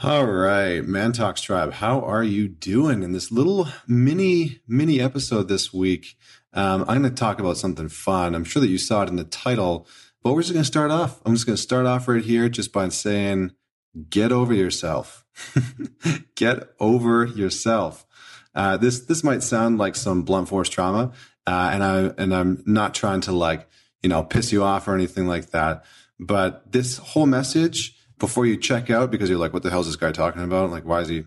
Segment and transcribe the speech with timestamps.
[0.00, 5.48] All right, Man Talks Tribe, how are you doing in this little mini mini episode
[5.48, 6.16] this week?
[6.52, 8.36] Um, I'm going to talk about something fun.
[8.36, 9.88] I'm sure that you saw it in the title,
[10.22, 11.20] but we're just going to start off.
[11.26, 13.50] I'm just going to start off right here just by saying,
[14.08, 15.26] get over yourself.
[16.36, 18.06] get over yourself.
[18.54, 21.10] Uh, this this might sound like some blunt force trauma,
[21.44, 23.68] uh, and I and I'm not trying to like
[24.00, 25.84] you know piss you off or anything like that.
[26.20, 29.86] But this whole message before you check out because you're like, what the hell is
[29.86, 30.70] this guy talking about?
[30.70, 31.24] Like, why is he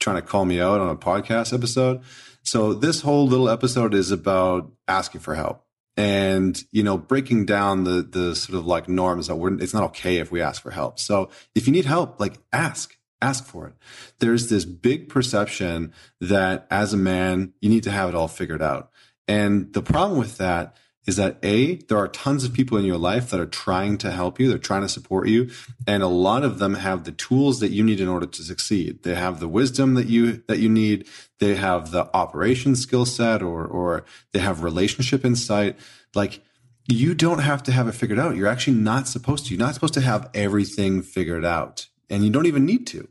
[0.00, 2.02] trying to call me out on a podcast episode?
[2.42, 5.64] So this whole little episode is about asking for help
[5.96, 9.84] and, you know, breaking down the, the sort of like norms that we're, it's not
[9.84, 10.98] okay if we ask for help.
[10.98, 13.74] So if you need help, like ask, ask for it.
[14.18, 18.62] There's this big perception that as a man, you need to have it all figured
[18.62, 18.90] out.
[19.26, 20.76] And the problem with that
[21.06, 24.10] is that A, there are tons of people in your life that are trying to
[24.10, 24.48] help you.
[24.48, 25.50] They're trying to support you.
[25.86, 29.02] And a lot of them have the tools that you need in order to succeed.
[29.02, 31.06] They have the wisdom that you, that you need.
[31.40, 35.78] They have the operation skill set or, or they have relationship insight.
[36.14, 36.42] Like
[36.88, 38.36] you don't have to have it figured out.
[38.36, 39.54] You're actually not supposed to.
[39.54, 43.08] You're not supposed to have everything figured out and you don't even need to.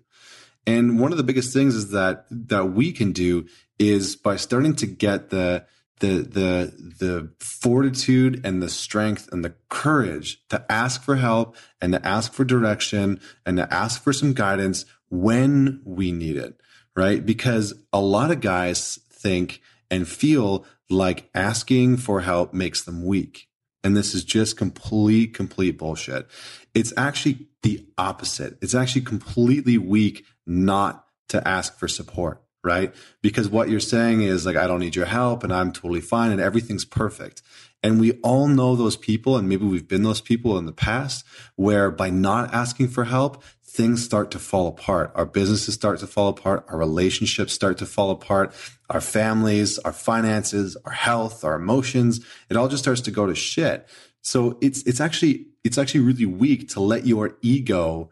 [0.66, 3.47] And one of the biggest things is that, that we can do
[3.78, 5.66] is by starting to get the,
[6.03, 11.93] the the the fortitude and the strength and the courage to ask for help and
[11.93, 16.59] to ask for direction and to ask for some guidance when we need it
[16.95, 17.25] right?
[17.25, 23.47] Because a lot of guys think and feel like asking for help makes them weak.
[23.83, 26.27] And this is just complete complete bullshit.
[26.73, 28.57] It's actually the opposite.
[28.61, 32.95] It's actually completely weak not to ask for support right?
[33.22, 36.31] Because what you're saying is like, I don't need your help and I'm totally fine
[36.31, 37.42] and everything's perfect.
[37.83, 41.25] And we all know those people, and maybe we've been those people in the past
[41.58, 45.11] where by not asking for help, things start to fall apart.
[45.16, 46.66] Our businesses start to fall apart.
[46.69, 48.53] Our relationships start to fall apart.
[48.89, 53.35] Our families, our finances, our health, our emotions, it all just starts to go to
[53.35, 53.90] shit.
[54.22, 58.12] So it's, it's actually, it's actually really weak to let your ego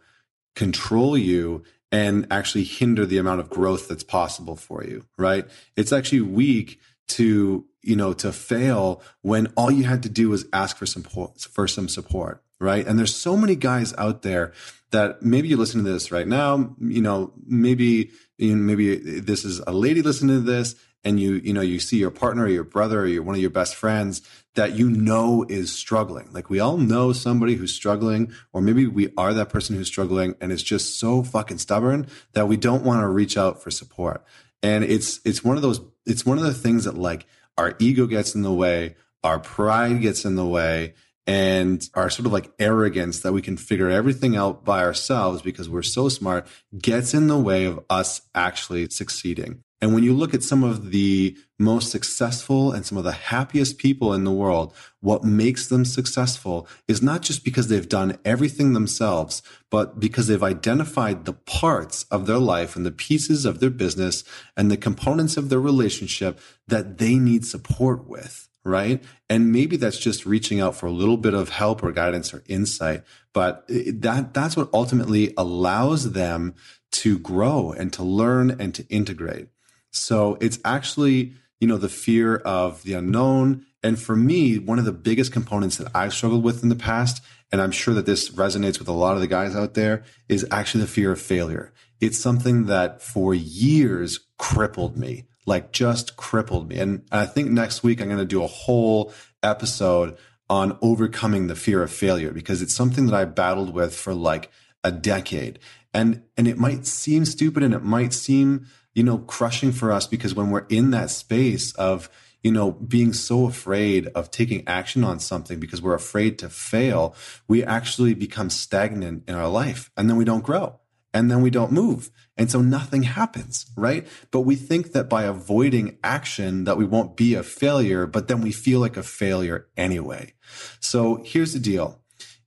[0.55, 5.45] control you and actually hinder the amount of growth that's possible for you, right?
[5.75, 6.79] It's actually weak
[7.09, 11.41] to, you know, to fail when all you had to do was ask for support,
[11.41, 12.87] for some support, right?
[12.87, 14.53] And there's so many guys out there
[14.91, 19.43] that maybe you're listening to this right now, you know, maybe, you know, maybe this
[19.43, 22.49] is a lady listening to this and you you know you see your partner or
[22.49, 24.21] your brother or your one of your best friends
[24.55, 29.09] that you know is struggling like we all know somebody who's struggling or maybe we
[29.17, 33.01] are that person who's struggling and is just so fucking stubborn that we don't want
[33.01, 34.23] to reach out for support
[34.61, 37.25] and it's it's one of those it's one of the things that like
[37.57, 40.93] our ego gets in the way our pride gets in the way
[41.27, 45.69] and our sort of like arrogance that we can figure everything out by ourselves because
[45.69, 46.47] we're so smart
[46.77, 49.63] gets in the way of us actually succeeding.
[49.81, 53.79] And when you look at some of the most successful and some of the happiest
[53.79, 58.73] people in the world, what makes them successful is not just because they've done everything
[58.73, 63.71] themselves, but because they've identified the parts of their life and the pieces of their
[63.71, 64.23] business
[64.55, 69.03] and the components of their relationship that they need support with right?
[69.27, 72.43] And maybe that's just reaching out for a little bit of help or guidance or
[72.47, 73.03] insight,
[73.33, 76.53] but that that's what ultimately allows them
[76.91, 79.47] to grow and to learn and to integrate.
[79.91, 83.65] So it's actually, you know, the fear of the unknown.
[83.83, 87.23] And for me, one of the biggest components that I've struggled with in the past,
[87.51, 90.45] and I'm sure that this resonates with a lot of the guys out there, is
[90.51, 91.73] actually the fear of failure.
[91.99, 96.79] It's something that for years crippled me, like just crippled me.
[96.79, 99.13] And I think next week I'm going to do a whole
[99.43, 100.17] episode
[100.49, 104.51] on overcoming the fear of failure because it's something that I battled with for like
[104.83, 105.59] a decade.
[105.93, 110.07] And, and it might seem stupid and it might seem you know, crushing for us
[110.07, 112.09] because when we're in that space of,
[112.43, 117.15] you know, being so afraid of taking action on something because we're afraid to fail,
[117.47, 120.79] we actually become stagnant in our life and then we don't grow
[121.13, 122.09] and then we don't move.
[122.37, 124.07] And so nothing happens, right?
[124.31, 128.41] But we think that by avoiding action that we won't be a failure, but then
[128.41, 130.33] we feel like a failure anyway.
[130.79, 131.99] So here's the deal.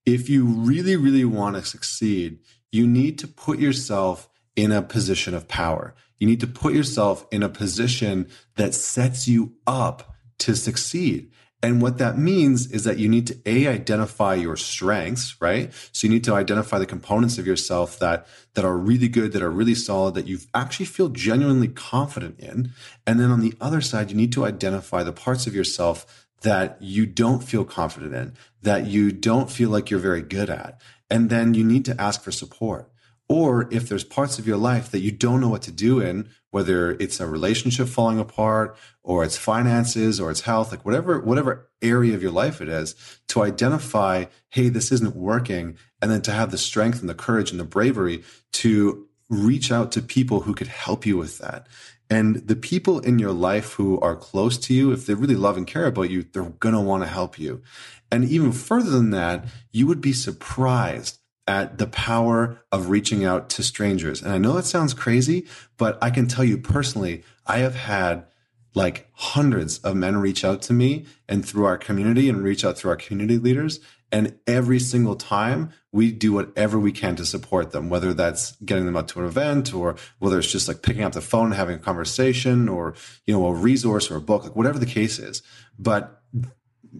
[0.04, 2.40] If you really, really want to succeed,
[2.72, 5.94] you need to put yourself in a position of power.
[6.18, 11.30] You need to put yourself in a position that sets you up to succeed.
[11.64, 15.72] And what that means is that you need to A, identify your strengths, right?
[15.92, 19.42] So you need to identify the components of yourself that, that are really good, that
[19.42, 22.72] are really solid, that you actually feel genuinely confident in.
[23.06, 26.76] And then on the other side, you need to identify the parts of yourself that
[26.82, 30.78] you don't feel confident in, that you don't feel like you're very good at.
[31.08, 32.90] And then you need to ask for support
[33.28, 36.28] Or if there's parts of your life that you don't know what to do in,
[36.50, 41.70] whether it's a relationship falling apart or it's finances or it's health, like whatever, whatever
[41.80, 42.94] area of your life it is,
[43.28, 45.78] to identify, hey, this isn't working.
[46.02, 48.22] And then to have the strength and the courage and the bravery
[48.54, 51.66] to reach out to people who could help you with that.
[52.10, 55.56] And the people in your life who are close to you, if they really love
[55.56, 57.62] and care about you, they're going to want to help you.
[58.10, 63.50] And even further than that, you would be surprised at the power of reaching out
[63.50, 64.22] to strangers.
[64.22, 65.46] And I know that sounds crazy,
[65.76, 68.26] but I can tell you personally, I have had
[68.74, 72.76] like hundreds of men reach out to me and through our community and reach out
[72.76, 73.80] through our community leaders.
[74.10, 78.86] And every single time we do whatever we can to support them, whether that's getting
[78.86, 81.54] them out to an event or whether it's just like picking up the phone and
[81.54, 82.94] having a conversation or,
[83.26, 85.42] you know, a resource or a book, like whatever the case is.
[85.78, 86.22] But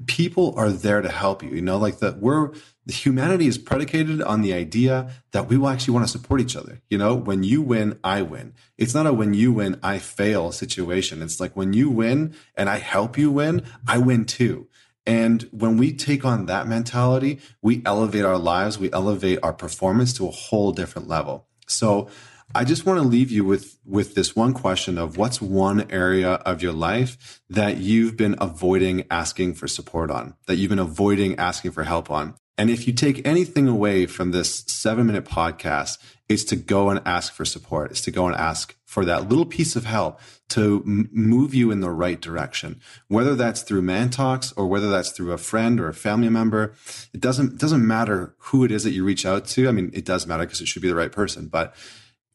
[0.07, 1.51] people are there to help you.
[1.51, 2.53] You know, like that we're
[2.87, 6.57] the humanity is predicated on the idea that we will actually want to support each
[6.57, 6.83] other.
[6.91, 8.53] You know, when you win, I win.
[8.77, 11.23] It's not a when you win, I fail situation.
[11.23, 14.69] It's like when you win and I help you win, I win too.
[15.07, 20.13] And when we take on that mentality, we elevate our lives, we elevate our performance
[20.15, 21.47] to a whole different level.
[21.67, 22.09] So
[22.55, 26.35] I just want to leave you with with this one question of what's one area
[26.35, 31.39] of your life that you've been avoiding asking for support on, that you've been avoiding
[31.39, 32.35] asking for help on.
[32.57, 35.99] And if you take anything away from this 7-minute podcast,
[36.29, 37.91] it's to go and ask for support.
[37.91, 40.21] It's to go and ask for that little piece of help
[40.51, 42.81] to m- move you in the right direction.
[43.09, 46.75] Whether that's through Man Talks or whether that's through a friend or a family member,
[47.13, 49.69] it doesn't it doesn't matter who it is that you reach out to.
[49.69, 51.75] I mean, it does matter because it should be the right person, but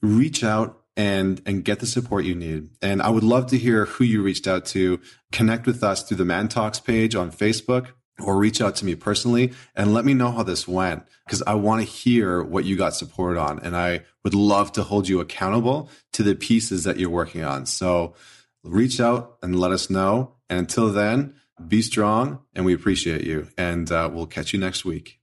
[0.01, 2.69] reach out and and get the support you need.
[2.81, 4.99] And I would love to hear who you reached out to.
[5.31, 7.87] Connect with us through the Man Talks page on Facebook
[8.21, 11.53] or reach out to me personally and let me know how this went because I
[11.53, 15.19] want to hear what you got support on and I would love to hold you
[15.19, 17.65] accountable to the pieces that you're working on.
[17.65, 18.15] So
[18.63, 20.33] reach out and let us know.
[20.49, 21.35] And until then,
[21.67, 23.47] be strong and we appreciate you.
[23.57, 25.18] And uh, we'll catch you next week.